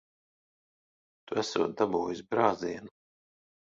Tu 1.25 1.39
esot 1.43 1.79
dabūjis 1.83 2.27
brāzienu. 2.35 2.97